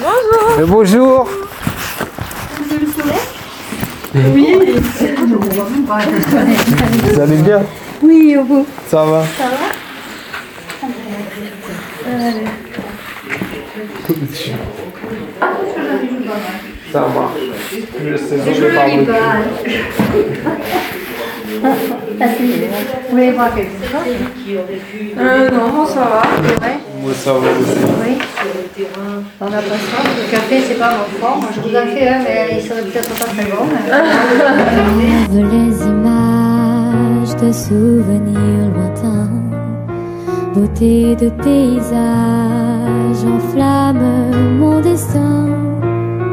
Bonjour. 0.00 0.66
bonjour. 0.68 1.28
Vous 2.58 2.72
avez 2.72 2.86
le 2.86 2.92
soleil 2.92 3.18
Oui. 4.14 4.46
Vous 7.04 7.20
allez 7.20 7.36
bien 7.38 7.62
Oui, 8.02 8.36
au 8.38 8.44
bout. 8.44 8.66
Ça 8.86 9.04
va 9.04 9.24
Ça 9.24 9.44
va 9.48 9.56
Ça 16.92 17.00
marche. 17.00 17.40
Je 18.04 18.16
sais 18.16 18.38
Je 18.46 18.52
je 18.54 18.66
pas. 18.66 18.86
Vous 21.60 23.10
voulez 23.10 23.32
voir 23.32 23.54
quelque 23.54 23.84
chose 23.84 24.06
Euh, 25.18 25.50
non, 25.50 25.86
ça 25.86 26.00
va. 26.00 26.22
Moi, 27.00 27.12
ça 27.14 27.32
va 27.32 27.38
aussi. 27.38 27.78
Oui. 28.02 28.18
On 29.40 29.50
n'a 29.50 29.58
pas 29.58 29.68
ça. 29.68 30.02
Le 30.16 30.30
café, 30.30 30.60
c'est 30.66 30.78
pas 30.78 30.90
mon 30.90 31.18
fort. 31.20 31.36
Moi, 31.36 31.50
je 31.54 31.60
vous 31.60 31.76
en 31.76 31.86
fais 31.94 32.08
un, 32.08 32.18
mais 32.22 32.58
il 32.58 32.62
serait 32.62 32.82
peut-être 32.82 33.14
pas 33.14 33.26
très 33.26 33.44
bon. 33.44 33.66
Les 35.32 35.86
images 35.86 37.36
de 37.36 37.52
souvenirs 37.52 38.70
lointains, 38.74 39.30
beauté 40.54 41.14
de 41.16 41.28
paysage 41.42 43.24
enflamme 43.24 44.58
mon 44.58 44.80
destin. 44.80 45.46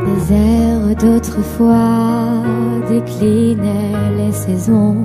Les 0.07 0.35
airs 0.35 0.95
d'autrefois 0.99 2.43
déclinaient 2.89 4.15
les 4.17 4.31
saisons, 4.31 5.03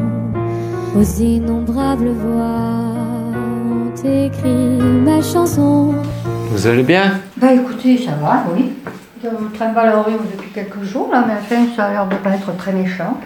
aux 0.97 1.21
innombrables 1.21 2.11
voix 2.11 3.10
ont 4.05 4.27
écrit 4.27 4.79
ma 5.05 5.23
chanson. 5.23 5.95
Vous 6.51 6.67
allez 6.67 6.83
bien? 6.83 7.13
Bah 7.37 7.53
écoutez, 7.53 7.99
ça 7.99 8.13
va, 8.21 8.45
oui. 8.55 8.73
Je 9.23 9.29
trimballe 9.57 9.95
en 9.95 10.03
rhume 10.03 10.19
depuis 10.35 10.51
quelques 10.51 10.83
jours, 10.83 11.11
là, 11.13 11.25
mais 11.27 11.35
enfin, 11.35 11.67
ça 11.77 11.85
a 11.87 11.91
l'air 11.91 12.07
de 12.07 12.17
pas 12.17 12.31
être 12.31 12.57
très 12.57 12.73
méchant. 12.73 13.19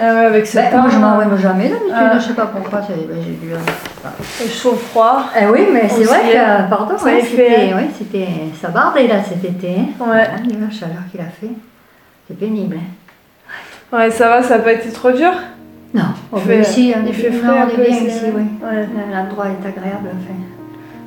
Ah 0.00 0.14
ouais, 0.14 0.24
avec 0.26 0.46
ce 0.46 0.56
Ben, 0.58 0.70
temps. 0.70 0.82
moi, 0.82 0.90
je 0.92 0.98
m'en 0.98 1.36
jamais 1.36 1.68
d'habitude, 1.68 1.92
Ah. 1.92 2.18
je 2.18 2.24
sais 2.28 2.34
pas 2.34 2.46
pourquoi, 2.46 2.80
ben, 2.80 2.96
j'ai 3.24 3.32
dû... 3.32 3.52
euh, 3.52 4.48
chaud 4.48 4.74
froid. 4.74 5.24
Eh 5.40 5.46
oui, 5.46 5.66
mais 5.72 5.88
c'est 5.88 6.04
vrai 6.04 6.36
hein. 6.38 6.64
que, 6.64 6.70
pardon, 6.70 6.96
Ça 6.96 7.06
ouais, 7.06 7.20
a 7.20 7.24
fait, 7.24 7.30
c'était, 7.30 7.72
hein. 7.72 7.76
ouais, 7.76 7.88
c'était, 7.98 8.28
ça 8.60 8.68
bardait 8.68 9.08
là 9.08 9.16
cet 9.24 9.44
été. 9.44 9.74
Hein. 9.80 10.04
Ouais. 10.04 10.22
Hein, 10.22 10.42
la 10.60 10.70
chaleur 10.70 10.98
qu'il 11.10 11.20
a 11.20 11.24
fait, 11.24 11.50
c'est 12.28 12.38
pénible. 12.38 12.76
hein. 12.78 13.96
Ouais, 13.96 14.10
ça 14.10 14.28
va, 14.28 14.42
ça 14.42 14.58
n'a 14.58 14.62
pas 14.62 14.72
été 14.74 14.90
trop 14.90 15.10
dur? 15.10 15.32
Non, 15.94 16.02
on 16.32 16.36
Il 16.38 16.42
fait 16.42 16.60
ici, 16.60 16.94
on 16.96 17.02
il 17.02 17.08
est, 17.08 17.12
fait 17.12 17.32
frais 17.32 17.48
on 17.48 17.68
est 17.68 17.76
bien 17.76 17.96
ici, 17.96 18.24
oui. 18.34 18.42
Ouais. 18.62 18.86
L'endroit 19.12 19.46
est 19.46 19.66
agréable, 19.66 20.10
enfin. 20.12 20.34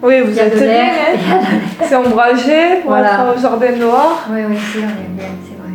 Oui, 0.03 0.21
vous 0.21 0.39
êtes 0.39 0.55
bien. 0.57 0.83
hein. 0.85 1.39
C'est 1.83 1.95
ombragé, 1.95 2.81
on 2.83 2.87
Voilà. 2.89 3.17
va 3.25 3.33
au 3.35 3.37
jardin 3.39 3.71
noir. 3.75 4.27
Oui, 4.31 4.39
oui, 4.49 4.55
ici, 4.55 4.77
on 4.77 4.89
est 4.89 5.15
bien, 5.15 5.29
c'est 5.45 5.57
vrai. 5.61 5.73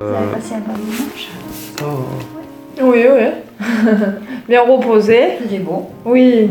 Vous 0.00 0.06
avez 0.06 0.32
passé 0.32 0.54
un 0.54 0.60
bon 0.60 0.72
dimanche 0.74 1.28
Oh. 1.82 2.82
Oui, 2.82 3.04
oui. 3.12 3.26
bien 4.48 4.62
reposé. 4.62 5.34
Il 5.40 5.44
faisait 5.46 5.58
beau. 5.58 5.90
Oui, 6.04 6.50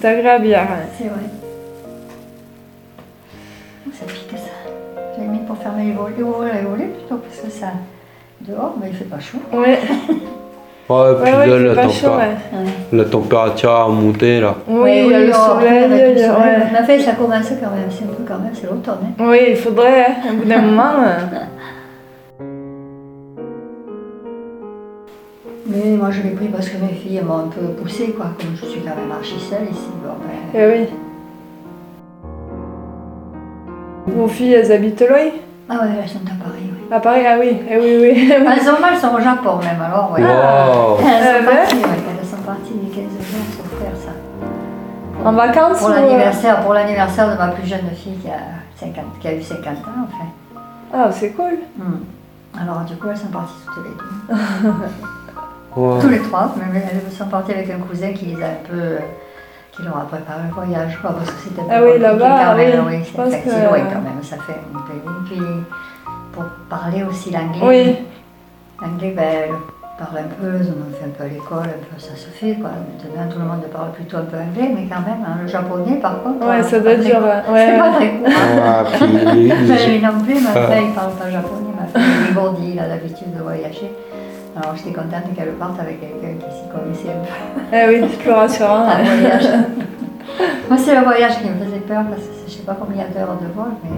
c'est 0.00 0.08
agréable 0.08 0.46
hier. 0.46 0.62
hein. 0.62 0.86
c'est 0.96 1.04
vrai. 1.08 1.20
Ça 3.92 4.04
pique 4.06 4.38
ça? 4.38 4.70
J'ai 5.18 5.26
mis 5.26 5.38
pour 5.40 5.56
fermer 5.58 5.84
les 5.86 5.92
volets, 5.92 6.22
ouvrir 6.22 6.54
les 6.54 6.62
volets 6.62 6.86
plutôt, 6.86 7.16
parce 7.16 7.38
que 7.40 7.50
ça, 7.50 7.66
dehors, 8.46 8.74
mais 8.80 8.88
il 8.90 8.94
fait 8.96 9.04
pas 9.04 9.18
chaud. 9.20 9.38
Ouais, 9.52 9.78
Ouais, 10.90 11.14
puis 11.22 11.32
ouais, 11.32 11.46
là, 11.46 11.74
la, 11.74 11.88
chaud, 11.88 12.08
ouais. 12.92 13.04
température 13.06 13.70
a 13.70 13.88
monté 13.88 14.40
là. 14.40 14.54
Oui, 14.68 15.04
il 15.06 15.10
y 15.10 15.14
a 15.14 15.20
le 15.20 15.32
soleil. 15.32 15.88
le 15.88 16.18
y 16.20 16.22
a- 16.24 16.34
soleil. 16.84 17.00
ça 17.02 17.12
commence 17.12 17.48
quand 17.48 17.70
même, 17.70 17.88
c'est 17.88 18.04
un 18.04 18.08
peu 18.08 18.24
quand 18.26 18.38
même, 18.40 18.50
c'est 18.52 18.66
l'automne. 18.66 18.98
Hein. 19.04 19.24
Oui, 19.30 19.38
il 19.50 19.56
faudrait, 19.56 20.06
hein, 20.06 20.14
au 20.32 20.36
bout 20.36 20.44
d'un 20.44 20.60
moment. 20.68 20.92
euh, 20.98 21.18
Mais 25.66 25.96
moi, 25.96 26.10
je 26.10 26.22
l'ai 26.22 26.30
pris 26.30 26.48
parce 26.48 26.68
que 26.68 26.76
mes 26.76 26.92
filles 26.92 27.22
m'ont 27.24 27.38
un 27.44 27.48
peu 27.48 27.62
poussé, 27.80 28.08
quoi. 28.10 28.26
Comme 28.38 28.54
je 28.60 28.66
suis 28.66 28.80
quand 28.80 28.96
même 28.96 29.12
archi 29.12 29.38
seule 29.38 29.68
ici, 29.70 29.88
bon, 30.02 30.10
ben, 30.20 30.60
Eh 30.60 30.66
oui. 30.66 30.88
Vos 34.14 34.26
filles, 34.28 34.54
elles 34.54 34.72
habitent 34.72 35.00
loin 35.08 35.30
Ah 35.68 35.74
ouais, 35.82 35.90
elles 36.02 36.08
sont 36.08 36.18
à 36.26 36.44
Paris. 36.44 36.71
À 36.92 37.00
Paris, 37.00 37.22
ah 37.26 37.36
oui, 37.40 37.58
eh 37.70 37.78
oui, 37.78 37.98
oui. 38.02 38.32
Elles 38.32 38.60
sont, 38.60 38.72
elles 38.86 38.98
sont 38.98 39.14
au 39.14 39.20
Japon 39.20 39.56
même, 39.62 39.80
alors, 39.80 40.12
ouais. 40.12 40.20
Wow. 40.20 40.98
Elles 41.00 41.26
Euh, 41.26 41.38
sont 41.38 41.44
ben. 41.46 41.56
parties, 41.56 41.76
ouais. 41.76 42.02
Elles 42.20 42.26
sont 42.28 42.36
parties 42.44 42.72
les 42.82 42.88
15 42.90 43.04
jours 43.04 43.46
s'offrir 43.56 43.92
ça. 43.96 45.24
En 45.28 45.32
vacances 45.32 45.78
Pour 45.78 45.88
ou, 45.88 45.92
euh, 45.92 45.96
l'anniversaire, 45.96 46.60
pour 46.60 46.74
l'anniversaire 46.74 47.30
de 47.30 47.36
ma 47.38 47.48
plus 47.48 47.66
jeune 47.66 47.88
fille 47.96 48.16
qui 48.18 48.28
a, 48.28 48.42
50, 48.78 49.04
qui 49.20 49.28
a 49.28 49.32
eu 49.34 49.42
50 49.42 49.66
ans, 49.66 50.04
enfin. 50.04 50.26
Ah, 50.92 51.08
c'est 51.10 51.30
cool. 51.30 51.58
Hmm. 51.78 52.60
Alors, 52.60 52.80
du 52.80 52.94
coup, 52.96 53.08
elles 53.08 53.16
sont 53.16 53.28
parties 53.28 53.54
toutes 53.74 53.84
les 53.84 53.90
deux. 54.66 54.72
Tous 55.74 56.08
les 56.08 56.18
trois, 56.18 56.54
mais 56.58 56.82
elles 56.92 57.10
sont 57.10 57.24
parties 57.28 57.52
avec 57.52 57.70
un 57.70 57.78
cousin 57.78 58.12
qui 58.12 58.26
les 58.26 58.42
a 58.42 58.46
un 58.48 58.68
peu. 58.68 58.76
euh, 58.76 58.98
qui 59.74 59.82
leur 59.84 59.96
a 59.96 60.02
préparé 60.02 60.40
le 60.46 60.52
voyage, 60.52 60.98
quoi, 61.00 61.12
parce 61.12 61.30
que 61.30 61.40
c'était 61.44 61.62
un 61.62 61.64
peu 61.64 61.70
Ah 61.72 61.76
oui, 61.80 61.86
compliqué 61.92 62.02
là-bas, 62.02 62.40
quand 62.44 62.56
même, 62.56 62.84
oui, 62.86 62.96
oui, 62.98 63.04
fait- 63.30 63.42
c'est 63.46 63.64
loin 63.64 63.78
quand 63.90 64.02
même, 64.02 64.22
ça 64.22 64.36
fait 64.36 64.60
un 64.74 64.80
pays. 64.80 65.00
Puis 65.24 65.40
pour 66.32 66.44
parler 66.68 67.02
aussi 67.04 67.30
l'anglais, 67.30 67.60
Oui. 67.62 67.96
l'anglais, 68.80 69.12
ben, 69.16 69.50
parlent 69.98 70.24
un 70.24 70.28
peu, 70.40 70.56
ont 70.56 70.92
fait 70.98 71.04
un 71.06 71.10
peu 71.16 71.24
à 71.24 71.28
l'école, 71.28 71.58
un 71.68 71.84
peu 71.84 71.98
ça 71.98 72.16
se 72.16 72.28
fait, 72.28 72.54
quoi. 72.54 72.70
Maintenant 72.70 73.30
tout 73.32 73.38
le 73.38 73.44
monde 73.44 73.62
parle 73.72 73.92
plutôt 73.92 74.16
un 74.16 74.22
peu 74.22 74.36
anglais, 74.36 74.70
mais 74.74 74.86
quand 74.88 75.02
même, 75.02 75.22
hein, 75.26 75.36
le 75.42 75.46
japonais 75.48 75.96
par 75.96 76.22
contre. 76.22 76.46
Ouais, 76.46 76.60
euh, 76.60 76.62
ça 76.62 76.80
doit 76.80 76.92
être 76.92 77.04
dur, 77.04 77.18
cool. 77.20 77.54
ouais. 77.54 77.66
C'est 77.72 77.78
pas 77.78 77.90
très 77.92 78.08
cool. 78.10 78.32
Ah, 78.64 78.84
puis 78.90 79.48
Ben, 79.48 80.02
non 80.12 80.24
plus, 80.24 80.40
ma 80.40 80.50
Ah. 80.54 80.66
fille, 80.72 80.86
il 80.88 80.94
parle 80.94 81.12
pas 81.12 81.30
japonais, 81.30 81.72
ma 81.78 81.86
fille 82.00 82.10
est 82.10 82.28
dégourdie, 82.28 82.70
il 82.74 82.80
a 82.80 82.86
l'habitude 82.88 83.34
de 83.36 83.42
voyager. 83.42 83.90
Alors 84.56 84.76
j'étais 84.76 84.92
contente 84.92 85.32
qu'elle 85.36 85.52
parte 85.52 85.80
avec 85.80 86.00
quelqu'un 86.00 86.34
qui 86.36 86.50
s'y 86.56 86.68
connaissait 86.68 87.08
un 87.16 87.24
peu 87.24 87.76
Eh 87.76 87.88
oui, 87.88 88.08
c'est 88.10 88.18
plus 88.18 88.32
rassurant. 88.32 88.84
voyage. 89.04 89.48
Moi, 90.68 90.78
c'est 90.78 90.94
le 90.94 91.02
voyage 91.04 91.38
qui 91.40 91.48
me 91.48 91.64
faisait 91.64 91.80
peur 91.80 92.02
parce 92.08 92.20
que 92.22 92.32
je 92.48 92.52
sais 92.52 92.62
pas 92.62 92.76
combien 92.78 93.04
d'heures 93.14 93.36
de 93.40 93.46
vol, 93.54 93.72
mais 93.84 93.90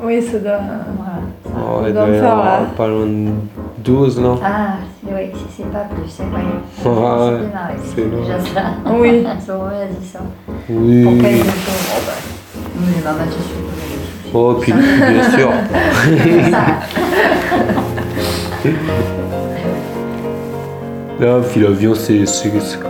Oui, 0.00 0.22
ça 0.22 0.38
doit. 0.38 0.58
voilà. 0.96 1.20
ça- 1.44 1.50
Oh, 1.56 1.82
il 1.86 1.92
doit 1.92 2.06
faire, 2.06 2.30
avoir 2.32 2.44
là. 2.44 2.60
pas 2.76 2.88
loin 2.88 3.06
de 3.06 3.30
12, 3.84 4.20
non? 4.20 4.38
Ah, 4.44 4.74
c'est- 5.04 5.12
oui, 5.14 5.30
si 5.34 5.44
c'est 5.56 5.70
pas 5.72 5.86
plus, 5.90 6.08
c'est 6.08 6.22
vrai. 6.24 6.42
Ouais, 6.84 7.38
c'est 7.84 8.08
déjà 8.10 8.38
ça. 8.38 8.62
Oui. 8.92 9.26
ça. 9.46 9.54
Oui. 10.70 11.02
Pour 11.04 11.12
15 11.22 11.32
jours, 11.32 11.44
oh 11.96 12.00
ben, 12.06 12.18
nous 12.80 12.86
les 12.96 13.02
mamans, 13.02 13.26
je 13.26 13.30
suis 13.32 13.42
Oh, 14.34 14.54
puis 14.60 14.72
bien 14.72 15.22
sûr. 15.30 15.50
Là, 21.20 21.40
puis 21.50 21.60
l'avion, 21.60 21.94
c'est 21.96 22.22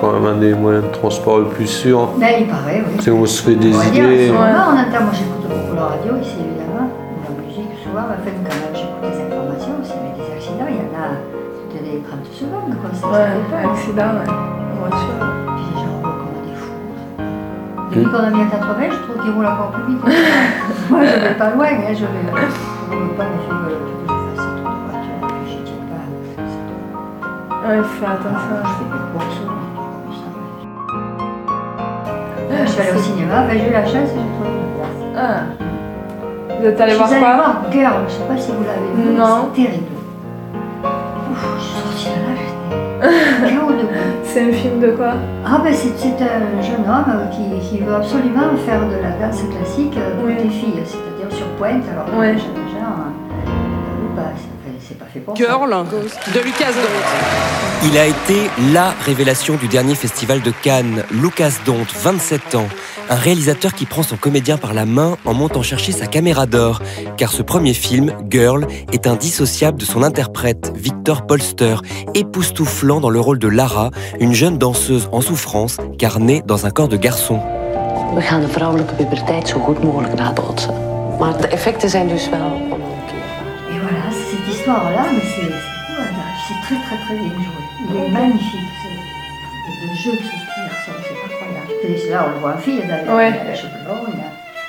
quand 0.00 0.12
même 0.12 0.26
un 0.26 0.36
des 0.38 0.52
moyens 0.52 0.84
de 0.84 0.90
transport 0.90 1.38
le 1.38 1.46
plus 1.46 1.66
sûr. 1.66 2.10
Ben, 2.18 2.26
il 2.40 2.46
paraît, 2.46 2.82
oui. 2.86 2.96
C'est 3.00 3.10
on 3.10 3.24
se 3.24 3.42
fait 3.42 3.54
des 3.54 3.74
On 3.74 3.80
dire, 3.90 4.04
idées. 4.04 4.26
c'est 4.26 4.32
Ouais. 4.32 4.38
on 4.38 4.72
entend, 4.72 5.04
moi 5.04 5.12
j'écoute 5.14 5.48
beaucoup 5.48 5.74
la 5.76 5.86
radio 5.86 6.12
ici 6.20 6.34
évidemment, 6.38 6.67
enfin, 8.28 8.44
quand 8.48 8.58
même 8.60 8.74
j'écoute 8.76 9.02
des 9.02 9.18
informations 9.24 9.74
aussi, 9.80 9.94
mais 10.02 10.12
des 10.16 10.28
accidents, 10.32 10.68
il 10.68 10.76
y 10.76 10.84
en 10.84 10.92
a 10.96 11.06
toutes 11.70 11.84
les 11.84 12.00
30 12.00 12.24
secondes, 12.32 12.74
quoi, 12.80 12.90
ça, 12.92 13.00
ça 13.00 13.08
Ouais, 13.08 13.40
peur. 13.50 13.70
accident, 13.72 14.10
ouais. 14.18 14.30
Voiture. 14.78 15.18
Puis 15.56 15.64
les 15.68 15.76
gens 15.82 15.94
roulent 15.98 16.20
comme 16.22 16.38
des 16.46 16.56
fous. 16.56 16.78
Depuis 17.90 18.04
qu'on 18.10 18.24
a 18.24 18.30
mis 18.30 18.42
à 18.42 18.50
80, 18.52 18.90
je 18.90 19.00
trouve 19.04 19.18
qu'ils 19.22 19.34
roulent 19.34 19.46
encore 19.52 19.70
plus 19.72 19.84
vite. 19.92 20.02
Moi 20.90 21.00
je 21.04 21.16
vais 21.20 21.34
pas 21.34 21.50
loin, 21.50 21.66
hein, 21.72 21.92
je 21.92 22.04
vais. 22.04 22.24
Je 22.28 22.96
roule 22.96 23.14
pas, 23.18 23.26
mais 23.28 23.40
je 23.42 23.48
veux 23.52 23.68
que 23.68 23.84
je 24.00 24.08
fasse 24.08 24.38
cette 24.38 24.56
tour 24.62 24.70
de 24.72 24.80
voiture, 24.88 25.18
puis 25.28 25.42
j'y 25.50 25.60
tiens 25.66 25.84
pas. 25.90 26.04
c'est 26.48 26.64
tout. 26.68 26.80
Ouais, 27.68 27.80
fais 27.84 28.06
Ah, 28.08 28.12
attention. 28.16 28.56
je 28.64 28.72
fais 28.78 28.88
des 28.92 29.04
courses, 29.12 29.38
tout 29.38 30.14
ça. 30.16 30.28
Euh, 32.50 32.64
Je 32.64 32.70
suis 32.70 32.80
allée 32.80 32.92
au 32.98 33.02
cinéma, 33.02 33.36
ben, 33.46 33.58
j'ai 33.58 33.68
eu 33.68 33.72
la 33.72 33.84
chance 33.84 33.94
et 33.94 34.16
j'ai 34.16 34.30
trouvé 34.32 34.50
une 34.56 34.72
place. 34.78 34.98
Ah. 35.16 35.40
Vous 36.60 36.66
êtes 36.66 36.80
allé 36.80 36.92
Je 36.92 36.96
voir 36.96 37.08
suis 37.08 37.16
allée 37.16 37.24
quoi 37.26 37.34
voir 37.36 37.54
Girl, 37.72 38.02
je 38.08 38.12
sais 38.12 38.22
pas 38.28 38.36
si 38.36 38.50
vous 38.50 38.64
l'avez 38.64 38.90
vu, 39.10 39.16
Non. 39.16 39.48
c'est 39.54 39.62
terrible. 39.62 39.84
Ouf, 41.30 41.46
je 41.58 41.62
suis 41.62 41.74
sortie 41.74 42.08
de 42.18 42.22
là, 42.26 43.10
j'étais 43.46 43.54
KO 43.56 43.72
debout. 43.72 43.88
C'est 44.24 44.42
un 44.42 44.52
film 44.52 44.80
de 44.80 44.90
quoi 44.90 45.12
Ah 45.46 45.60
ben 45.62 45.72
c'est 45.72 45.88
un 46.22 46.62
jeune 46.62 46.84
homme 46.88 47.10
euh, 47.14 47.26
qui, 47.30 47.68
qui 47.68 47.78
veut 47.82 47.94
absolument 47.94 48.56
faire 48.66 48.80
de 48.80 48.96
la 49.02 49.26
danse 49.26 49.42
classique 49.56 49.96
euh, 49.96 50.16
pour 50.18 50.26
Oui. 50.26 50.34
des 50.34 50.48
filles, 50.50 50.82
c'est-à-dire 50.84 51.30
sur 51.36 51.46
pointe, 51.58 51.84
alors 51.92 52.06
que 52.06 52.18
Ouais. 52.18 52.34
Girl 55.34 55.84
de 56.34 56.40
Lucas 56.40 56.72
Dont. 56.72 57.86
Il 57.88 57.96
a 57.96 58.06
été 58.06 58.50
LA 58.72 58.94
révélation 59.04 59.56
du 59.56 59.68
dernier 59.68 59.94
festival 59.94 60.42
de 60.42 60.50
Cannes, 60.50 61.04
Lucas 61.10 61.52
Dont, 61.64 61.86
27 62.02 62.54
ans. 62.54 62.68
Un 63.10 63.14
réalisateur 63.14 63.72
qui 63.72 63.86
prend 63.86 64.02
son 64.02 64.16
comédien 64.16 64.58
par 64.58 64.74
la 64.74 64.84
main 64.84 65.16
en 65.24 65.34
montant 65.34 65.62
chercher 65.62 65.92
sa 65.92 66.06
caméra 66.06 66.46
d'or. 66.46 66.82
Car 67.16 67.30
ce 67.30 67.42
premier 67.42 67.74
film, 67.74 68.12
Girl, 68.30 68.66
est 68.92 69.06
indissociable 69.06 69.78
de 69.78 69.84
son 69.84 70.02
interprète, 70.02 70.72
Victor 70.74 71.26
Polster, 71.26 71.76
époustouflant 72.14 73.00
dans 73.00 73.10
le 73.10 73.20
rôle 73.20 73.38
de 73.38 73.48
Lara, 73.48 73.90
une 74.20 74.34
jeune 74.34 74.58
danseuse 74.58 75.08
en 75.12 75.20
souffrance, 75.20 75.78
car 75.98 76.20
née 76.20 76.42
dans 76.46 76.66
un 76.66 76.70
corps 76.70 76.88
de 76.88 76.96
garçon. 76.96 77.40
We 78.14 78.22
gaan 78.22 78.40
de 78.40 78.48
vrouwelijke 78.48 78.94
puberteit 78.94 79.48
zo 79.48 79.58
goed 79.58 79.82
mogelijk 79.82 80.14
nabotsen. 80.14 80.74
Maar 81.18 81.40
de 81.40 81.48
effecten 81.48 81.90
zijn 81.90 82.08
dus 82.08 82.28
wel 82.28 82.67
histoire-là, 84.68 85.06
mais 85.14 85.22
c'est 85.22 86.60
très 86.62 86.76
très 86.86 86.96
très 87.04 87.14
bien 87.14 87.28
joué. 87.28 87.88
Il 87.90 87.96
est 87.96 88.08
magnifique. 88.10 88.60
c'est- 88.82 88.88
Et 89.70 89.86
le 89.86 89.94
jeu 89.96 90.10
petit 90.10 90.28
garçon, 90.28 90.92
c'est 91.02 91.32
incroyable. 91.32 92.06
Et 92.06 92.10
là, 92.10 92.26
on 92.28 92.34
le 92.34 92.38
voit 92.40 92.54
en 92.54 92.58
fille, 92.58 92.82
d'ailleurs. 92.86 93.16
Ouais. 93.16 93.32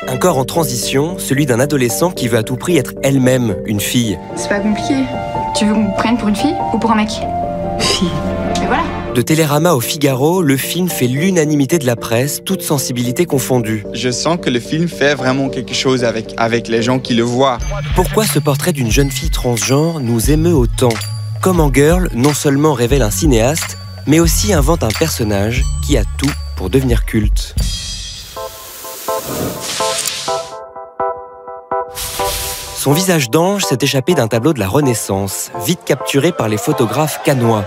Un 0.07 0.18
corps 0.18 0.38
en 0.38 0.46
transition, 0.46 1.18
celui 1.18 1.46
d'un 1.46 1.60
adolescent 1.60 2.12
qui 2.12 2.30
veut 2.30 2.38
à 2.38 2.44
tout 2.44 2.56
prix 2.56 2.78
être 2.78 2.94
elle-même 3.04 3.56
une 3.66 3.81
fille. 3.81 4.18
C'est 4.36 4.48
pas 4.50 4.60
compliqué. 4.60 4.96
Tu 5.56 5.66
veux 5.66 5.74
qu'on 5.74 5.84
me 5.84 5.96
prenne 5.98 6.18
pour 6.18 6.30
une 6.30 6.36
fille 6.36 6.56
ou 6.74 6.78
pour 6.78 6.92
un 6.92 6.96
mec? 6.96 7.10
Fille. 7.80 8.07
De 9.16 9.22
Télérama 9.22 9.74
au 9.74 9.80
Figaro, 9.80 10.42
le 10.42 10.56
film 10.56 10.88
fait 10.88 11.08
l'unanimité 11.08 11.80
de 11.80 11.86
la 11.86 11.96
presse, 11.96 12.42
toute 12.46 12.62
sensibilité 12.62 13.26
confondue. 13.26 13.84
Je 13.94 14.10
sens 14.12 14.38
que 14.42 14.50
le 14.50 14.60
film 14.60 14.88
fait 14.88 15.16
vraiment 15.16 15.50
quelque 15.50 15.74
chose 15.74 16.04
avec, 16.04 16.34
avec 16.38 16.68
les 16.68 16.82
gens 16.82 17.00
qui 17.00 17.16
le 17.16 17.24
voient. 17.24 17.58
Pourquoi 17.96 18.26
ce 18.26 18.40
portrait 18.40 18.72
d'une 18.72 18.92
jeune 18.92 19.12
fille 19.12 19.32
transgenre 19.32 20.00
nous 20.00 20.32
émeut 20.32 20.54
autant? 20.54 20.94
Comment 21.42 21.72
Girl 21.74 22.10
non 22.14 22.34
seulement 22.34 22.74
révèle 22.74 23.02
un 23.02 23.12
cinéaste, 23.12 23.78
mais 24.06 24.20
aussi 24.20 24.54
invente 24.54 24.84
un 24.84 24.90
personnage 24.90 25.64
qui 25.86 25.98
a 25.98 26.04
tout 26.18 26.32
pour 26.56 26.70
devenir 26.70 27.06
culte? 27.06 27.56
Son 32.80 32.94
visage 32.94 33.30
d'ange 33.30 33.66
s'est 33.66 33.78
échappé 33.81 34.14
d'un 34.14 34.30
tableau 34.30 34.54
de 34.54 34.60
la 34.60 34.68
Renaissance, 34.70 35.52
vite 35.66 35.81
capturé 35.86 36.31
par 36.31 36.48
les 36.48 36.56
photographes 36.56 37.20
canois. 37.26 37.66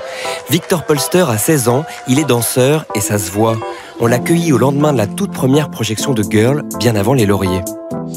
Victor 0.49 0.85
Polster 0.85 1.27
a 1.29 1.37
16 1.37 1.69
ans, 1.69 1.85
il 2.09 2.19
est 2.19 2.25
danseur 2.25 2.87
et 2.95 3.01
ça 3.03 3.19
se 3.19 3.31
voit. 3.31 3.59
On 4.01 4.07
l'a 4.07 4.19
cueilli 4.19 4.55
au 4.55 4.59
lendemain 4.59 4.91
de 4.95 4.97
la 4.97 5.07
toute 5.07 5.31
première 5.33 5.69
projection 5.71 6.15
de 6.15 6.23
Girl, 6.23 6.63
bien 6.79 6.97
avant 6.97 7.13
les 7.13 7.27
lauriers. 7.27 7.61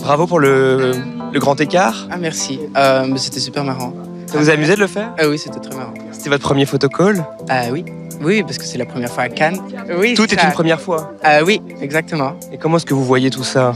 Bravo 0.02 0.26
pour 0.26 0.40
le, 0.40 0.94
le 1.34 1.40
grand 1.42 1.60
écart. 1.60 2.08
Ah 2.10 2.16
merci, 2.18 2.62
Euh, 2.78 3.06
mais 3.10 3.18
c'était 3.18 3.42
super 3.42 3.66
marrant. 3.66 3.92
Ça 4.28 4.38
vous 4.38 4.50
a 4.50 4.54
amusé 4.54 4.76
de 4.76 4.80
le 4.80 4.88
faire? 4.88 5.12
Ah 5.20 5.28
oui, 5.28 5.38
c'était 5.38 5.60
très 5.60 5.76
marrant. 5.76 5.94
C'était 6.14 6.30
votre 6.30 6.44
premier 6.44 6.66
photocall? 6.66 7.26
Ah 7.50 7.64
oui, 7.74 7.84
oui, 8.22 8.42
parce 8.42 8.58
que 8.58 8.64
c'est 8.64 8.78
la 8.78 8.86
première 8.86 9.12
fois 9.12 9.24
à 9.24 9.30
Cannes. 9.30 9.60
Oui, 10.00 10.14
Tout 10.14 10.34
est 10.34 10.40
ça. 10.40 10.46
une 10.48 10.54
première 10.54 10.80
fois. 10.80 11.12
Ah 11.24 11.44
oui, 11.44 11.62
exactement. 11.82 12.36
Et 12.54 12.58
comment 12.58 12.78
est-ce 12.78 12.86
que 12.86 12.94
vous 12.94 13.04
voyez 13.04 13.30
tout 13.32 13.44
ça? 13.44 13.74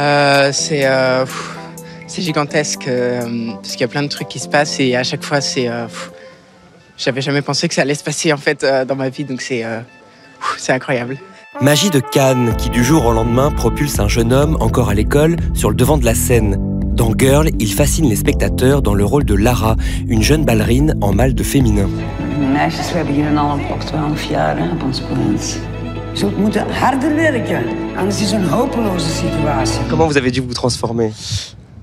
Euh, 0.00 0.50
c'est 0.52 0.86
euh, 0.86 1.24
c'est 2.08 2.22
gigantesque 2.22 2.88
euh, 2.88 3.52
parce 3.54 3.72
qu'il 3.72 3.82
y 3.82 3.84
a 3.84 3.88
plein 3.88 4.02
de 4.02 4.08
trucs 4.08 4.28
qui 4.28 4.38
se 4.38 4.48
passent 4.48 4.80
et 4.80 4.96
à 4.96 5.04
chaque 5.04 5.22
fois 5.22 5.40
c'est 5.40 5.68
euh, 5.68 5.86
j'avais 6.96 7.20
jamais 7.20 7.42
pensé 7.42 7.68
que 7.68 7.74
ça 7.74 7.82
allait 7.82 7.94
se 7.94 8.02
passer 8.02 8.32
en 8.32 8.36
fait 8.36 8.64
euh, 8.64 8.84
dans 8.84 8.96
ma 8.96 9.08
vie 9.08 9.24
donc 9.24 9.40
c'est 9.40 9.64
euh, 9.64 9.80
c'est 10.56 10.72
incroyable. 10.72 11.18
Magie 11.60 11.90
de 11.90 12.00
Cannes 12.00 12.54
qui 12.56 12.70
du 12.70 12.84
jour 12.84 13.06
au 13.06 13.12
lendemain 13.12 13.50
propulse 13.50 13.98
un 13.98 14.08
jeune 14.08 14.32
homme 14.32 14.56
encore 14.60 14.88
à 14.88 14.94
l'école 14.94 15.36
sur 15.54 15.70
le 15.70 15.76
devant 15.76 15.98
de 15.98 16.04
la 16.04 16.14
scène. 16.14 16.56
Dans 16.94 17.12
Girl, 17.16 17.48
il 17.60 17.72
fascine 17.72 18.08
les 18.08 18.16
spectateurs 18.16 18.82
dans 18.82 18.94
le 18.94 19.04
rôle 19.04 19.24
de 19.24 19.34
Lara, 19.34 19.76
une 20.08 20.22
jeune 20.22 20.44
ballerine 20.44 20.96
en 21.00 21.12
mal 21.12 21.34
de 21.34 21.44
féminin. 21.44 21.88
Meisjes, 22.52 22.90
we 22.90 22.96
hebben 22.96 23.14
hier 23.14 23.28
in 23.28 23.38
alle 23.38 23.60
blok 23.66 23.82
12 23.82 24.22
jaar 24.30 24.58
hè, 24.58 24.70
op 24.72 24.82
ons 24.82 25.00
plaats. 25.00 25.56
Je 26.12 26.18
zult 26.18 26.38
moeten 26.38 26.66
harder 26.72 27.14
werken, 27.14 27.64
anders 27.96 28.20
is 28.20 28.30
het 28.32 28.40
een 28.40 28.48
hopeloze 28.48 29.08
situatie. 29.08 29.80
Comment 29.88 30.10
vous 30.10 30.16
avez 30.16 30.32
dû 30.32 30.42
vous 30.42 30.54
transformer? 30.54 31.12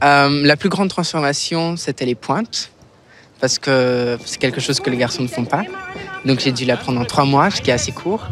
Euh, 0.03 0.41
la 0.43 0.57
plus 0.57 0.69
grande 0.69 0.89
transformation 0.89 1.77
c'était 1.77 2.05
les 2.05 2.15
pointes 2.15 2.71
parce 3.39 3.59
que 3.59 4.17
c'est 4.25 4.39
quelque 4.39 4.59
chose 4.59 4.79
que 4.79 4.89
les 4.89 4.97
garçons 4.97 5.23
ne 5.23 5.27
font 5.27 5.45
pas 5.45 5.63
donc 6.25 6.39
j'ai 6.39 6.51
dû 6.51 6.65
l'apprendre 6.65 6.99
en 6.99 7.05
trois 7.05 7.25
mois 7.25 7.49
ce 7.51 7.61
qui 7.61 7.69
est 7.69 7.73
assez 7.73 7.91
court. 7.91 8.27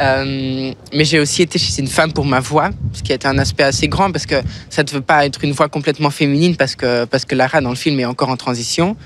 Euh, 0.00 0.72
mais 0.94 1.04
j'ai 1.04 1.20
aussi 1.20 1.42
été 1.42 1.58
chez 1.58 1.78
une 1.80 1.86
femme 1.86 2.12
pour 2.12 2.24
ma 2.24 2.40
voix, 2.40 2.70
ce 2.94 3.02
qui 3.02 3.12
a 3.12 3.16
été 3.16 3.28
un 3.28 3.36
aspect 3.36 3.64
assez 3.64 3.86
grand 3.86 4.10
parce 4.10 4.24
que 4.24 4.36
ça 4.70 4.82
ne 4.82 4.88
veut 4.88 5.02
pas 5.02 5.26
être 5.26 5.44
une 5.44 5.52
voix 5.52 5.68
complètement 5.68 6.08
féminine 6.10 6.56
parce 6.56 6.74
que, 6.74 7.04
parce 7.04 7.26
que 7.26 7.34
Lara 7.34 7.60
dans 7.60 7.68
le 7.68 7.76
film 7.76 8.00
est 8.00 8.06
encore 8.06 8.30
en 8.30 8.36
transition. 8.36 8.96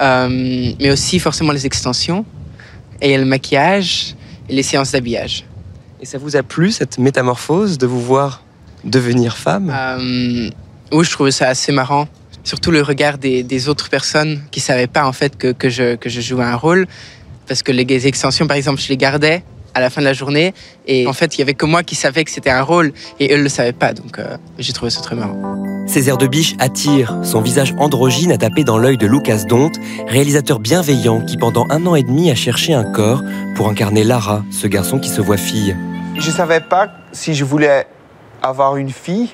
Euh, 0.00 0.28
mais 0.78 0.90
aussi 0.90 1.18
forcément 1.18 1.50
les 1.50 1.66
extensions 1.66 2.24
et 3.00 3.18
le 3.18 3.24
maquillage 3.24 4.14
et 4.48 4.54
les 4.54 4.62
séances 4.62 4.92
d'habillage. 4.92 5.44
Et 6.00 6.06
ça 6.06 6.18
vous 6.18 6.36
a 6.36 6.44
plu 6.44 6.70
cette 6.70 6.98
métamorphose 6.98 7.78
de 7.78 7.86
vous 7.86 8.00
voir 8.00 8.44
devenir 8.84 9.36
femme? 9.36 9.74
Euh, 9.74 10.50
oui, 10.92 11.04
je 11.04 11.10
trouvais 11.10 11.30
ça 11.30 11.48
assez 11.48 11.72
marrant. 11.72 12.08
Surtout 12.44 12.70
le 12.70 12.82
regard 12.82 13.18
des, 13.18 13.42
des 13.42 13.68
autres 13.68 13.90
personnes 13.90 14.42
qui 14.50 14.60
savaient 14.60 14.86
pas 14.86 15.06
en 15.06 15.12
fait 15.12 15.36
que, 15.36 15.52
que, 15.52 15.68
je, 15.68 15.96
que 15.96 16.08
je 16.08 16.20
jouais 16.20 16.44
un 16.44 16.56
rôle. 16.56 16.86
Parce 17.46 17.62
que 17.62 17.72
les 17.72 18.06
extensions, 18.06 18.46
par 18.46 18.56
exemple, 18.56 18.80
je 18.80 18.88
les 18.88 18.96
gardais 18.96 19.42
à 19.74 19.80
la 19.80 19.90
fin 19.90 20.00
de 20.00 20.06
la 20.06 20.12
journée. 20.12 20.54
Et 20.86 21.06
en 21.06 21.12
fait, 21.12 21.36
il 21.36 21.38
y 21.38 21.42
avait 21.42 21.54
que 21.54 21.66
moi 21.66 21.82
qui 21.82 21.94
savais 21.94 22.24
que 22.24 22.30
c'était 22.30 22.50
un 22.50 22.62
rôle 22.62 22.92
et 23.20 23.32
eux 23.32 23.38
ne 23.38 23.42
le 23.42 23.48
savaient 23.48 23.72
pas. 23.72 23.92
Donc 23.92 24.18
euh, 24.18 24.36
j'ai 24.58 24.72
trouvé 24.72 24.90
ça 24.90 25.00
très 25.00 25.16
marrant. 25.16 25.56
Ses 25.86 26.08
airs 26.08 26.18
de 26.18 26.26
biche 26.26 26.54
attirent, 26.58 27.16
son 27.22 27.40
visage 27.40 27.74
androgyne 27.78 28.32
a 28.32 28.36
tapé 28.36 28.64
dans 28.64 28.76
l'œil 28.76 28.98
de 28.98 29.06
Lucas 29.06 29.44
Dont, 29.48 29.70
réalisateur 30.06 30.58
bienveillant 30.58 31.22
qui 31.22 31.38
pendant 31.38 31.66
un 31.70 31.86
an 31.86 31.94
et 31.94 32.02
demi 32.02 32.30
a 32.30 32.34
cherché 32.34 32.74
un 32.74 32.84
corps 32.84 33.22
pour 33.54 33.68
incarner 33.68 34.04
Lara, 34.04 34.44
ce 34.50 34.66
garçon 34.66 34.98
qui 34.98 35.08
se 35.08 35.22
voit 35.22 35.38
fille. 35.38 35.74
Je 36.18 36.26
ne 36.26 36.34
savais 36.34 36.60
pas 36.60 36.90
si 37.12 37.34
je 37.34 37.44
voulais 37.44 37.86
avoir 38.42 38.76
une 38.76 38.90
fille 38.90 39.30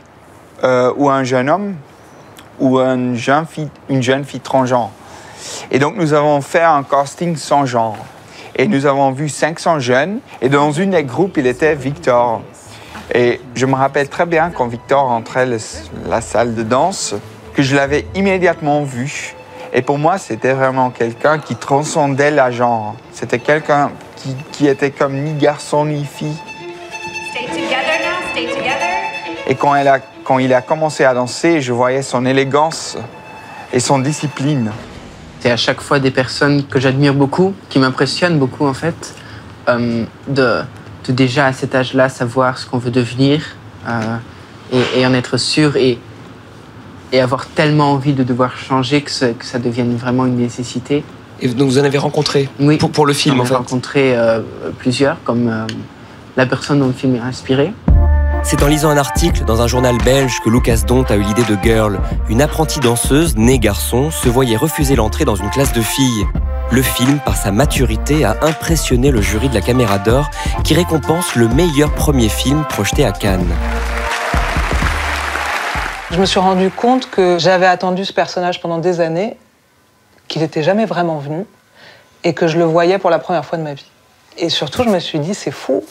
euh, 0.64 0.92
ou 0.96 1.08
un 1.10 1.22
jeune 1.24 1.48
homme 1.50 1.76
ou 2.58 2.78
une 2.78 3.16
jeune 3.16 3.46
fille, 3.46 3.68
une 3.88 4.02
jeune 4.02 4.24
fille 4.24 4.40
transgenre. 4.40 4.90
Et 5.70 5.78
donc 5.78 5.96
nous 5.96 6.12
avons 6.14 6.40
fait 6.40 6.62
un 6.62 6.82
casting 6.82 7.36
sans 7.36 7.66
genre. 7.66 7.96
Et 8.56 8.68
nous 8.68 8.86
avons 8.86 9.10
vu 9.10 9.28
500 9.28 9.80
jeunes. 9.80 10.20
Et 10.40 10.48
dans 10.48 10.70
une 10.70 10.90
des 10.90 11.02
groupes, 11.02 11.36
il 11.36 11.46
était 11.46 11.74
Victor. 11.74 12.40
Et 13.12 13.40
je 13.54 13.66
me 13.66 13.74
rappelle 13.74 14.08
très 14.08 14.26
bien 14.26 14.50
quand 14.50 14.66
Victor 14.68 15.08
rentrait 15.08 15.44
le- 15.46 15.58
la 16.08 16.20
salle 16.20 16.54
de 16.54 16.62
danse, 16.62 17.14
que 17.54 17.62
je 17.62 17.74
l'avais 17.74 18.06
immédiatement 18.14 18.84
vu. 18.84 19.34
Et 19.72 19.82
pour 19.82 19.98
moi, 19.98 20.18
c'était 20.18 20.52
vraiment 20.52 20.90
quelqu'un 20.90 21.38
qui 21.40 21.56
transcendait 21.56 22.30
la 22.30 22.52
genre. 22.52 22.94
C'était 23.12 23.40
quelqu'un 23.40 23.90
qui, 24.16 24.36
qui 24.52 24.68
était 24.68 24.92
comme 24.92 25.16
ni 25.16 25.32
garçon 25.34 25.84
ni 25.86 26.04
fille. 26.04 26.36
Stay 27.32 27.46
together 27.46 27.98
now, 28.04 28.30
stay 28.30 28.46
together. 28.46 28.88
Et 29.48 29.56
quand, 29.56 29.74
elle 29.74 29.88
a, 29.88 29.98
quand 30.24 30.38
il 30.38 30.52
a 30.54 30.62
commencé 30.62 31.04
à 31.04 31.14
danser, 31.14 31.60
je 31.60 31.72
voyais 31.72 32.02
son 32.02 32.24
élégance 32.26 32.96
et 33.72 33.80
son 33.80 33.98
discipline. 33.98 34.70
C'est 35.40 35.50
à 35.50 35.56
chaque 35.56 35.80
fois 35.80 35.98
des 36.00 36.10
personnes 36.10 36.64
que 36.66 36.80
j'admire 36.80 37.12
beaucoup, 37.14 37.54
qui 37.68 37.78
m'impressionnent 37.78 38.38
beaucoup 38.38 38.66
en 38.66 38.72
fait, 38.74 39.14
euh, 39.68 40.04
de, 40.28 40.60
de 41.06 41.12
déjà 41.12 41.46
à 41.46 41.52
cet 41.52 41.74
âge-là 41.74 42.08
savoir 42.08 42.56
ce 42.58 42.66
qu'on 42.66 42.78
veut 42.78 42.90
devenir 42.90 43.42
euh, 43.86 44.16
et, 44.72 45.00
et 45.00 45.06
en 45.06 45.12
être 45.12 45.36
sûr 45.36 45.76
et, 45.76 45.98
et 47.12 47.20
avoir 47.20 47.46
tellement 47.46 47.92
envie 47.92 48.14
de 48.14 48.22
devoir 48.24 48.56
changer 48.56 49.02
que, 49.02 49.10
ce- 49.10 49.26
que 49.26 49.44
ça 49.44 49.58
devienne 49.58 49.94
vraiment 49.96 50.24
une 50.24 50.36
nécessité. 50.36 51.04
Et 51.40 51.48
donc 51.48 51.68
vous 51.68 51.78
en 51.78 51.84
avez 51.84 51.98
rencontré 51.98 52.48
Oui. 52.60 52.78
pour, 52.78 52.90
pour 52.90 53.04
le 53.06 53.12
film 53.12 53.34
J'en 53.36 53.42
en 53.42 53.44
ai 53.44 53.48
fait. 53.48 53.54
rencontré 53.56 54.16
euh, 54.16 54.40
plusieurs, 54.78 55.22
comme 55.24 55.48
euh, 55.48 55.66
la 56.36 56.46
personne 56.46 56.78
dont 56.80 56.86
le 56.86 56.92
film 56.94 57.16
est 57.16 57.20
inspiré. 57.20 57.72
C'est 58.46 58.62
en 58.62 58.66
lisant 58.66 58.90
un 58.90 58.98
article 58.98 59.46
dans 59.46 59.62
un 59.62 59.66
journal 59.66 59.96
belge 60.04 60.38
que 60.44 60.50
Lucas 60.50 60.82
Dont 60.86 61.04
a 61.04 61.16
eu 61.16 61.22
l'idée 61.22 61.44
de 61.44 61.56
Girl. 61.62 61.98
Une 62.28 62.42
apprentie 62.42 62.78
danseuse, 62.78 63.36
née 63.36 63.58
garçon, 63.58 64.10
se 64.10 64.28
voyait 64.28 64.56
refuser 64.56 64.96
l'entrée 64.96 65.24
dans 65.24 65.34
une 65.34 65.48
classe 65.48 65.72
de 65.72 65.80
filles. 65.80 66.26
Le 66.70 66.82
film, 66.82 67.20
par 67.20 67.38
sa 67.38 67.52
maturité, 67.52 68.22
a 68.22 68.36
impressionné 68.42 69.10
le 69.10 69.22
jury 69.22 69.48
de 69.48 69.54
la 69.54 69.62
Caméra 69.62 69.98
d'Or, 69.98 70.30
qui 70.62 70.74
récompense 70.74 71.36
le 71.36 71.48
meilleur 71.48 71.94
premier 71.94 72.28
film 72.28 72.64
projeté 72.66 73.06
à 73.06 73.12
Cannes. 73.12 73.50
Je 76.10 76.20
me 76.20 76.26
suis 76.26 76.38
rendu 76.38 76.70
compte 76.70 77.10
que 77.10 77.38
j'avais 77.38 77.66
attendu 77.66 78.04
ce 78.04 78.12
personnage 78.12 78.60
pendant 78.60 78.78
des 78.78 79.00
années, 79.00 79.38
qu'il 80.28 80.42
n'était 80.42 80.62
jamais 80.62 80.84
vraiment 80.84 81.16
venu, 81.16 81.46
et 82.24 82.34
que 82.34 82.46
je 82.46 82.58
le 82.58 82.64
voyais 82.64 82.98
pour 82.98 83.08
la 83.08 83.18
première 83.18 83.46
fois 83.46 83.56
de 83.56 83.62
ma 83.62 83.72
vie. 83.72 83.90
Et 84.36 84.50
surtout, 84.50 84.84
je 84.84 84.90
me 84.90 85.00
suis 85.00 85.18
dit, 85.18 85.34
c'est 85.34 85.50
fou. 85.50 85.82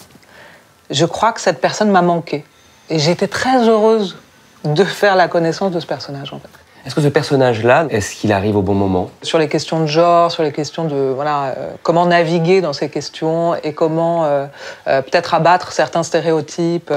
Je 0.89 1.05
crois 1.05 1.31
que 1.33 1.41
cette 1.41 1.61
personne 1.61 1.89
m'a 1.89 2.01
manqué. 2.01 2.43
Et 2.89 2.99
j'étais 2.99 3.27
très 3.27 3.67
heureuse 3.67 4.17
de 4.63 4.83
faire 4.83 5.15
la 5.15 5.27
connaissance 5.27 5.71
de 5.71 5.79
ce 5.79 5.85
personnage, 5.85 6.33
en 6.33 6.39
fait. 6.39 6.49
Est-ce 6.85 6.95
que 6.95 7.01
ce 7.01 7.07
personnage-là, 7.07 7.85
est-ce 7.89 8.13
qu'il 8.13 8.33
arrive 8.33 8.57
au 8.57 8.61
bon 8.61 8.73
moment? 8.73 9.09
Sur 9.21 9.37
les 9.39 9.47
questions 9.47 9.79
de 9.79 9.85
genre, 9.85 10.31
sur 10.31 10.43
les 10.43 10.51
questions 10.51 10.83
de 10.83 11.13
voilà, 11.15 11.55
euh, 11.57 11.71
comment 11.81 12.05
naviguer 12.05 12.59
dans 12.59 12.73
ces 12.73 12.89
questions 12.89 13.55
et 13.55 13.73
comment 13.73 14.25
euh, 14.25 14.45
euh, 14.87 15.01
peut-être 15.01 15.33
abattre 15.33 15.71
certains 15.71 16.03
stéréotypes, 16.03 16.93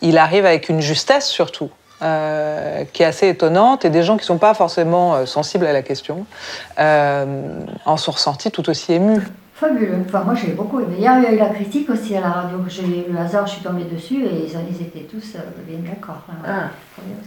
il 0.00 0.16
arrive 0.16 0.46
avec 0.46 0.68
une 0.70 0.80
justesse 0.80 1.26
surtout. 1.26 1.70
qui 2.00 3.02
est 3.02 3.06
assez 3.06 3.28
étonnante 3.28 3.84
et 3.84 3.90
des 3.90 4.02
gens 4.02 4.16
qui 4.16 4.22
ne 4.22 4.32
sont 4.32 4.38
pas 4.38 4.54
forcément 4.54 5.26
sensibles 5.26 5.66
à 5.66 5.74
la 5.74 5.82
question 5.82 6.24
en 6.78 7.96
sont 7.98 8.12
ressentis 8.12 8.50
tout 8.50 8.70
aussi 8.70 8.94
émus. 8.94 9.20
Fabuleux. 9.60 9.98
Enfin, 10.06 10.22
moi, 10.24 10.34
j'ai 10.34 10.52
beaucoup 10.52 10.80
aimé. 10.80 10.96
Hier, 10.98 11.12
il 11.18 11.24
y 11.24 11.26
a 11.26 11.32
eu 11.34 11.38
la 11.38 11.50
critique 11.50 11.90
aussi 11.90 12.16
à 12.16 12.20
la 12.22 12.30
radio. 12.30 12.56
J'ai 12.66 13.06
le 13.12 13.18
hasard, 13.18 13.46
je 13.46 13.52
suis 13.52 13.62
tombée 13.62 13.84
dessus 13.84 14.24
et 14.24 14.46
ils, 14.46 14.50
ils 14.70 14.82
étaient 14.86 15.06
tous 15.10 15.34
euh, 15.36 15.40
bien 15.68 15.78
d'accord. 15.86 16.22
hein. 16.30 16.36
Ah, 16.46 16.70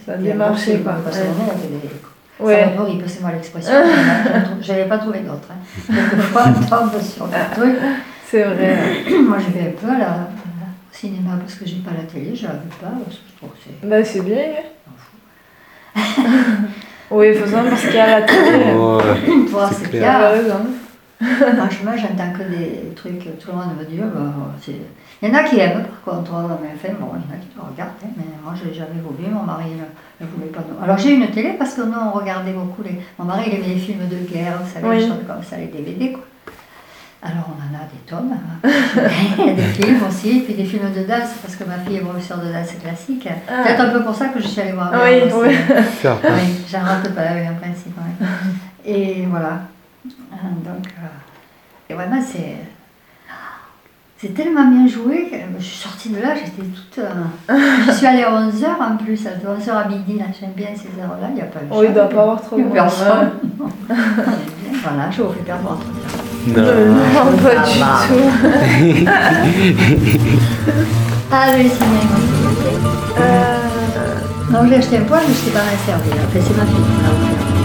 ça 0.03 0.13
a 0.13 0.15
bien 0.17 0.33
marché, 0.33 0.79
quoi. 0.79 0.93
Parce 1.03 1.17
que 1.19 1.23
Ouais. 1.23 1.29
avait 1.51 1.67
des- 1.67 1.89
Ouais. 2.39 2.63
Ça 2.63 2.71
m'horrible, 2.75 3.03
c'est 3.05 3.21
moi 3.21 3.31
l'expression. 3.31 3.73
Je 4.61 4.71
n'avais 4.71 4.85
pas 4.85 4.97
trouvé 4.97 5.19
d'autre. 5.19 5.47
Hein. 5.51 5.93
Quelquefois, 6.09 6.45
on 6.47 6.53
tombe 6.65 6.99
sur 7.01 7.27
des 7.27 7.35
trucs. 7.53 7.77
C'est 8.25 8.43
vrai. 8.43 8.77
Moi, 9.27 9.37
je 9.37 9.51
vais 9.53 9.67
un 9.67 9.71
peu 9.79 9.93
à 9.93 9.99
la, 9.99 10.27
cinéma 10.91 11.31
parce 11.39 11.53
que 11.55 11.65
j'ai 11.67 11.75
pas 11.77 11.91
la 11.95 12.03
télé, 12.11 12.35
je 12.35 12.47
la 12.47 12.53
veux 12.53 12.69
pas, 12.81 12.87
parce 13.05 13.17
que 13.17 13.23
je 13.31 13.37
trouve 13.37 13.49
que 13.51 13.57
c'est. 13.63 13.87
Bah, 13.87 14.03
c'est 14.03 14.21
bien. 14.21 14.37
hein. 15.95 16.01
oui, 17.11 17.27
il 17.29 17.35
faut 17.39 17.45
savoir 17.45 17.69
parce 17.69 17.81
qu'il 17.85 17.93
y 17.95 17.99
a 17.99 18.19
la 18.19 18.25
télé. 18.25 18.73
Ouais, 18.73 19.45
Voir 19.49 19.71
c'est 19.71 19.89
clair. 19.91 20.31
Franchement, 21.21 21.91
j'entends 21.95 22.31
que 22.37 22.43
des 22.43 22.93
trucs 22.95 23.19
tout 23.39 23.47
le 23.51 23.53
monde 23.57 23.77
me 23.79 23.85
dit. 23.85 23.97
bah, 23.97 24.19
c'est- 24.61 24.73
il 25.21 25.29
y 25.29 25.31
en 25.31 25.35
a 25.35 25.43
qui 25.43 25.57
aiment, 25.59 25.83
par 26.03 26.15
contre, 26.15 26.33
hein, 26.33 26.57
mais 26.61 26.69
enfin, 26.75 26.93
bon, 26.99 27.11
il 27.15 27.21
y 27.21 27.31
en 27.31 27.35
a 27.35 27.39
qui 27.39 27.47
le 27.55 27.61
regardent, 27.61 27.91
hein, 28.03 28.09
mais 28.17 28.25
moi, 28.43 28.53
je 28.61 28.67
l'ai 28.67 28.73
jamais 28.73 28.99
voulu, 29.01 29.31
mon 29.31 29.43
mari 29.43 29.65
ne, 29.71 30.25
ne 30.25 30.29
voulait 30.31 30.47
pas. 30.51 30.59
non. 30.59 30.83
Alors, 30.83 30.97
j'ai 30.97 31.13
une 31.13 31.27
télé 31.31 31.53
parce 31.57 31.75
que 31.75 31.81
nous, 31.83 31.93
on 31.97 32.11
regardait 32.11 32.51
beaucoup 32.51 32.83
les. 32.83 32.99
Mon 33.17 33.23
mari, 33.25 33.43
il 33.47 33.53
aimait 33.55 33.67
les 33.75 33.79
films 33.79 34.05
de 34.09 34.17
guerre, 34.29 34.59
vous 34.61 34.69
savez, 34.73 34.85
Oui. 34.87 34.97
les 34.99 35.07
choses 35.07 35.23
comme 35.25 35.41
ça, 35.43 35.55
les 35.57 35.67
DVD, 35.67 36.11
quoi. 36.11 36.23
Alors, 37.21 37.47
on 37.47 37.55
en 37.55 37.79
a 37.79 37.85
des 37.85 37.99
tonnes. 38.05 38.33
hein. 38.35 38.69
Il 39.39 39.45
y 39.45 39.49
a 39.51 39.53
des 39.53 39.61
films 39.61 40.01
aussi, 40.09 40.41
puis 40.41 40.55
des 40.55 40.65
films 40.65 40.91
de 40.93 41.03
danse, 41.07 41.29
parce 41.41 41.55
que 41.55 41.63
ma 41.63 41.77
fille 41.77 41.95
est 41.95 42.01
professeure 42.01 42.39
de 42.39 42.51
danse 42.51 42.73
classique. 42.83 43.29
Ah. 43.47 43.63
Peut-être 43.63 43.79
un 43.79 43.89
peu 43.91 44.03
pour 44.03 44.13
ça 44.13 44.27
que 44.27 44.41
je 44.41 44.47
suis 44.47 44.59
allée 44.59 44.73
voir. 44.73 44.91
Oui, 44.93 45.21
oui. 45.33 45.55
Oui, 46.03 46.63
j'en 46.69 46.81
rate 46.83 47.15
pas, 47.15 47.21
oui, 47.33 47.47
en 47.47 47.55
principe. 47.61 47.95
Et 48.85 49.25
voilà. 49.29 49.61
Euh, 50.33 50.69
Donc, 50.73 50.87
euh, 50.87 51.89
et 51.89 51.93
vraiment, 51.93 52.21
c'est. 52.25 52.57
C'est 54.17 54.33
tellement 54.33 54.65
bien 54.69 54.87
joué 54.87 55.27
que 55.29 55.35
je 55.59 55.63
suis 55.65 55.75
sortie 55.77 56.07
de 56.09 56.21
là, 56.21 56.29
j'étais 56.33 56.61
toute. 56.61 56.97
euh, 56.99 57.53
je 57.87 57.91
suis 57.91 58.07
allée 58.07 58.23
à 58.23 58.31
11h 58.31 58.65
en 58.79 58.95
plus, 58.95 59.21
de 59.21 59.27
11h 59.29 59.69
à 59.71 59.85
midi, 59.89 60.17
là, 60.17 60.23
j'aime 60.39 60.53
bien 60.55 60.67
ces 60.73 60.97
heures-là, 60.97 61.27
il 61.31 61.35
n'y 61.35 61.41
a 61.41 61.45
pas 61.45 61.59
de 61.59 61.65
Oh, 61.69 61.81
il 61.83 61.87
chat, 61.87 61.93
doit 61.93 62.07
pas 62.07 62.21
avoir 62.21 62.41
trop 62.41 62.57
de 62.57 62.63
personne. 62.63 63.31
Bien, 63.43 63.67
Voilà, 64.81 65.11
je 65.11 65.21
vous 65.23 65.33
fais 65.33 65.41
perdre 65.41 65.63
votre 65.71 65.81
temps. 65.81 66.57
Euh, 66.57 66.89
non, 66.93 67.37
pas 67.37 67.55
du 67.65 67.79
Ah, 67.83 67.99
tout. 68.07 68.31
Ah, 71.29 71.47
cinéma, 71.57 72.17
c'est 72.61 73.21
Euh, 73.21 73.57
Non, 74.51 74.67
j'ai 74.69 74.75
acheté 74.77 74.97
un 74.99 75.03
poil, 75.03 75.21
mais 75.27 75.33
je 75.33 75.39
ne 75.39 75.45
sais 75.45 75.51
pas 75.51 75.59
servir. 75.85 76.13
Après, 76.23 76.39
c'est 76.39 76.57
ma 76.57 76.65
fille 76.65 76.75
qui 76.75 77.01
m'a 77.03 77.09
offert. 77.09 77.62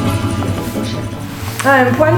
Ah, 1.70 1.80
un 1.82 1.92
poil 1.92 2.14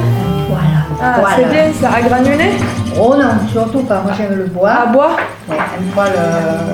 Voilà. 0.48 0.64
Ah, 1.02 1.16
Voilà. 1.18 1.36
c'est 1.36 1.44
bien 1.50 1.72
ça. 1.80 1.90
À 1.96 2.00
granuler 2.02 2.52
Oh 2.96 3.16
non, 3.18 3.30
surtout 3.50 3.80
pas. 3.82 4.00
Moi 4.00 4.12
j'aime 4.16 4.36
le 4.38 4.44
bois. 4.46 4.70
À 4.70 4.86
bois 4.86 5.16
Ouais, 5.48 5.56
un 5.58 5.92
poil 5.92 6.12
euh. 6.16 6.72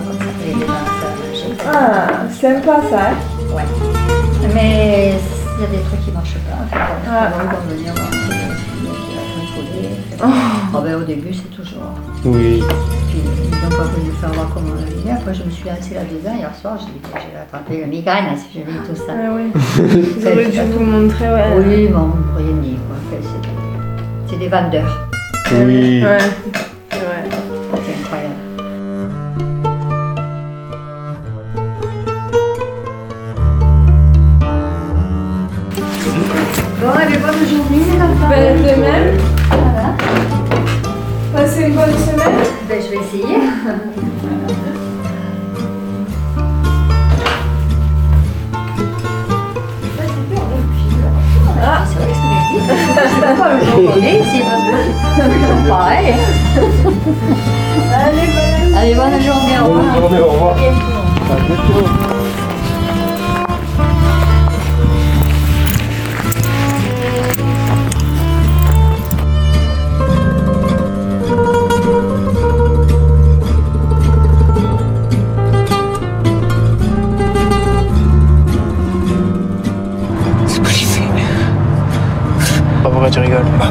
Ah, 1.73 2.06
sympa 2.38 2.80
ça. 2.90 2.99
Hein 2.99 3.54
Ouais. 3.54 3.62
Mais 4.54 5.14
il 5.56 5.62
y 5.62 5.64
a 5.64 5.68
des 5.68 5.83
trucs 5.85 6.04
qui 6.04 6.11
marchent 6.11 6.35
pas. 6.35 6.78
Ah. 7.11 8.16
Oh. 10.23 10.27
Oh, 10.75 10.81
ben, 10.83 10.95
au 10.97 11.05
début, 11.05 11.33
c'est 11.33 11.55
toujours. 11.55 11.83
Oui. 12.25 12.63
Puis 13.09 13.19
ils 13.45 13.51
n'ont 13.63 13.77
pas 13.77 13.85
voulu 13.85 14.11
faire 14.21 14.31
voir 14.33 14.49
comment 14.55 14.73
on 14.73 14.97
vivait. 14.97 15.11
Après, 15.13 15.35
je 15.35 15.43
me 15.43 15.51
suis 15.51 15.69
assise 15.69 15.95
là-dedans 15.95 16.35
hier 16.39 16.51
soir. 16.61 16.79
J'ai 16.81 16.87
dit 16.87 17.01
que 17.01 17.09
j'avais 17.13 17.43
attrapé 17.43 17.81
la 17.81 17.87
migraine 17.87 18.25
si 18.37 18.59
je 18.61 18.65
vis 18.71 18.79
tout 18.89 18.97
ça. 18.97 19.13
Ah 19.13 19.31
oui. 19.35 19.51
Vous 19.55 20.27
auriez 20.27 20.47
dû 20.51 20.61
vous 20.73 20.85
montrer, 20.85 21.29
ouais. 21.29 21.45
Oui, 21.67 21.89
bon, 21.89 22.11
rien 22.37 22.57
dit. 22.63 22.77
Quoi. 22.87 22.97
Enfin, 23.19 23.29
c'est- 23.45 24.31
C'est 24.33 24.39
des 24.39 24.49
vendeurs. 24.49 25.09
Oui. 25.53 26.03
Ouais. 26.03 26.19
Une 41.67 41.75
bonne 41.75 41.99
semaine. 41.99 42.45
Ben, 42.69 42.81
je 42.81 42.91
vais 42.91 42.97
essayer. 43.05 43.39
Ah, 51.61 51.85
c'est 51.89 51.97
vrai 51.97 52.07
que 52.07 52.15
c'est. 52.15 52.63
Je 52.63 53.09
sais 53.09 53.37
pas 53.37 53.55
le 53.55 53.65
jour 53.65 53.95
qu'on 53.95 54.01
est 54.01 54.21
ici, 54.21 54.43
parce 54.45 54.63
que 54.63 54.77
c'est 55.17 55.29
toujours 55.29 55.69
pareil. 55.69 56.15
Allez, 57.93 58.27
bonne 58.29 58.77
Allez, 58.77 58.95
bonne 58.95 59.21
journée, 59.21 59.59
au 59.61 59.65
revoir. 59.65 59.85
Bonne 59.85 60.03
journée, 60.03 60.21
au 60.21 60.31
revoir. 60.31 60.53
À 60.53 61.35
bientôt. 61.35 62.16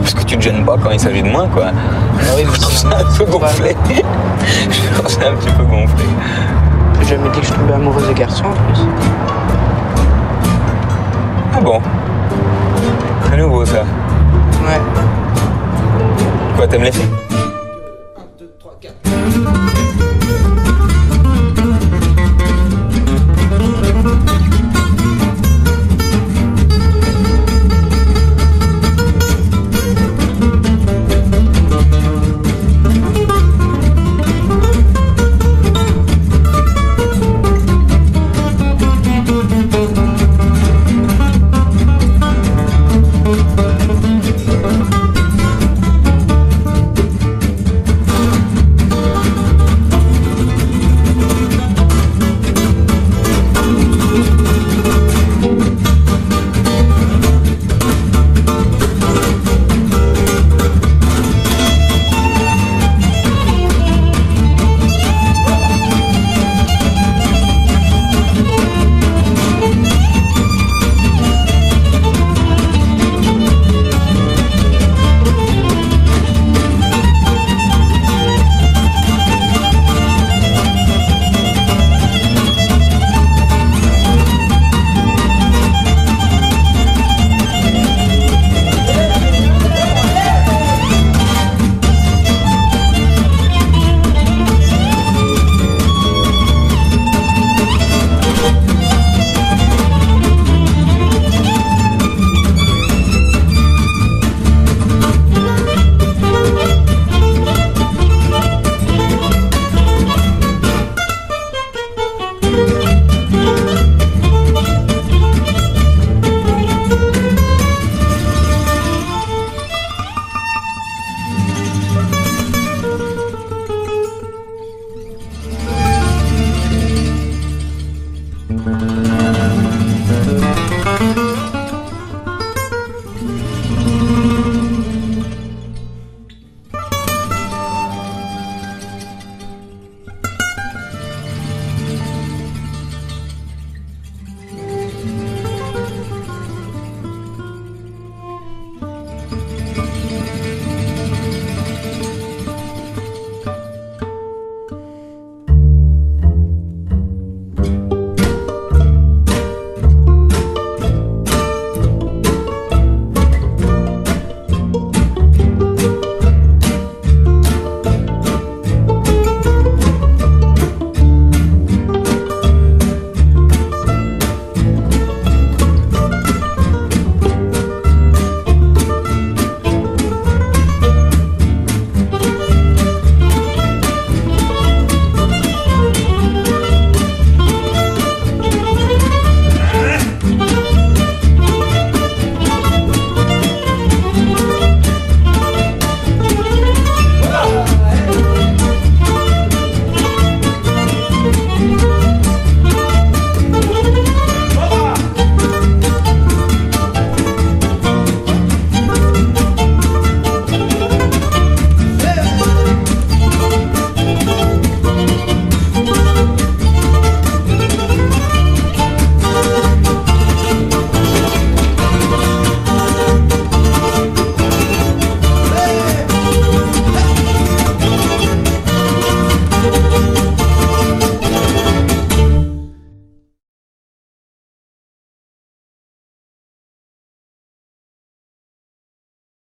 Parce 0.06 0.14
que 0.14 0.24
tu 0.24 0.38
te 0.38 0.44
gênes 0.44 0.64
pas 0.64 0.78
quand 0.78 0.92
il 0.92 1.00
s'agit 1.00 1.24
de 1.24 1.30
moi, 1.30 1.48
quoi. 1.52 1.72
oui, 2.38 2.44
je 2.54 2.60
trouve 2.62 2.78
ça 2.78 2.90
un 2.90 3.18
peu 3.18 3.26
gonflé. 3.26 3.76
je 4.70 4.94
trouve 4.94 5.08
ça 5.08 5.30
un 5.30 5.34
petit 5.34 5.50
peu 5.50 5.64
gonflé. 5.64 6.06
J'ai 7.02 7.16
jamais 7.16 7.30
dit 7.30 7.40
que 7.40 7.48
je 7.48 7.54
tombais 7.54 7.74
amoureuse 7.74 8.08
des 8.08 8.14
garçons 8.14 8.46
en 8.46 8.72
plus. 8.72 8.84
Ah 11.58 11.60
bon? 11.60 11.82
C'est 13.32 13.38
nouveau, 13.38 13.66
ça. 13.66 13.82
Ouais. 13.82 14.80
Quoi, 16.56 16.68
t'aimes 16.68 16.84
les 16.84 16.92
filles? 16.92 17.25